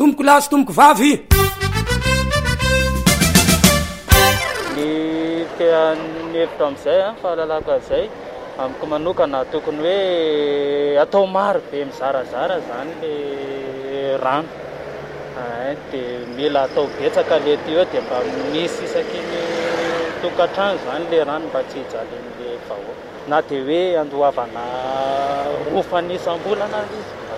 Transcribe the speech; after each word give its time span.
tomboko 0.00 0.22
lasy 0.24 0.48
tomboko 0.48 0.72
vavy 0.72 1.10
ny 4.72 4.86
tea 5.58 5.82
nyhevitra 6.32 6.66
amn'izay 6.70 6.98
a 7.02 7.06
ah, 7.10 7.14
fa 7.20 7.30
lalako 7.40 7.70
azay 7.78 8.06
amiko 8.62 8.84
manokana 8.92 9.40
tokony 9.52 9.84
hoe 9.86 9.98
atao 11.04 11.24
maro 11.36 11.60
be 11.70 11.84
mizarazara 11.84 12.56
zany 12.68 12.92
le 13.04 14.16
rano 14.24 14.48
ah, 15.36 15.68
en 15.68 15.76
eh, 15.76 15.76
di 15.92 16.02
mila 16.34 16.62
atao 16.68 16.84
betsaka 16.98 17.36
le 17.44 17.52
aty 17.60 17.72
a 17.84 17.84
di 17.92 17.98
mba 18.04 18.18
misy 18.56 18.80
isaky 18.88 19.20
ny 19.30 19.40
tokatranjo 20.22 20.78
zany 20.88 21.04
le 21.12 21.18
rano 21.28 21.44
mba 21.52 21.60
tsy 21.68 21.78
hijalen'le 21.84 22.48
vaho 22.72 22.92
na 23.28 23.36
di 23.48 23.56
hoe 23.68 23.80
andohavana 24.02 24.64
rofanisam-bola 25.74 26.64
ana 26.72 26.78
azy 26.88 26.96
izy 27.02 27.28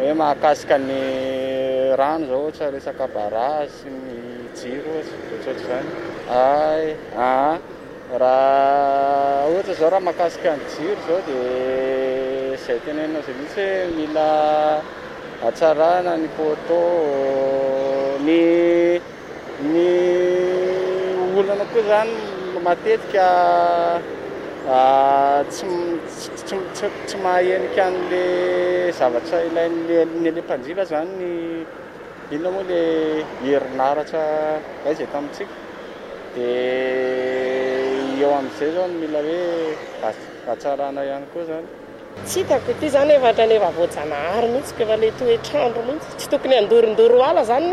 hoe 0.00 0.14
mahakasika 0.18 0.76
ny 0.80 1.00
rano 2.00 2.24
zao 2.24 2.40
ohatsa 2.40 2.72
resaka 2.74 3.04
barazy 3.14 3.88
ny 3.92 4.48
jiro 4.56 4.96
ohatsyotr 4.96 5.60
zany 5.68 5.92
aya 6.32 6.96
ah, 7.20 7.54
raha 8.08 9.52
ohatsy 9.52 9.74
zao 9.80 9.90
raha 9.92 10.00
mahakasika 10.08 10.50
ny 10.56 10.62
jiro 10.72 10.96
zao 11.06 11.18
di 11.28 11.36
zay 12.64 12.78
tenenao 12.84 13.20
zay 13.28 13.34
mihintsy 13.36 13.60
hoe 13.60 13.92
mila 13.96 14.30
atsarana 15.48 16.12
ny 16.22 16.28
poto 16.36 16.80
ny 18.26 18.38
ny 19.68 19.88
olana 21.38 21.64
koa 21.76 21.82
zany 21.88 22.12
matetika 22.64 23.26
Ah, 24.68 25.40
tsytsy 25.48 27.16
mahaeniky 27.24 27.80
an'la 27.80 28.26
zavatra 28.92 29.40
ilaynyle 29.48 30.30
mpanjiva 30.36 30.84
zany 30.84 31.08
ny 31.16 31.66
inona 32.34 32.50
moa 32.52 32.64
la 32.68 32.82
herinaratsa 33.42 34.20
ay 34.84 34.94
zay 35.00 35.06
tamitsika 35.08 35.54
di 36.34 36.42
eo 38.20 38.32
amn'izay 38.36 38.70
zao 38.76 38.84
no 38.86 38.98
mila 39.00 39.20
hoe 39.24 39.72
ahatsarana 40.46 41.00
ihany 41.08 41.26
koa 41.32 41.44
zany 41.48 41.66
tsy 42.26 42.38
hitako 42.42 42.72
ty 42.80 42.88
zany 42.96 43.12
efatranefa 43.16 43.68
voajanahary 43.80 44.48
mihitsy 44.52 44.74
ko 44.76 44.82
efa 44.84 44.96
le 45.02 45.10
toe 45.18 45.36
trando 45.48 45.80
mihitsy 45.88 46.08
tsy 46.18 46.26
tokony 46.32 46.54
andorondoro 46.60 47.16
ala 47.24 47.42
zany 47.48 47.72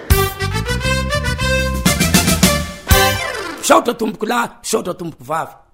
saotra 3.71 3.93
tomboky 3.95 4.25
la 4.27 4.59
satra 4.61 4.93
tomboky 4.93 5.23
vavy 5.29 5.70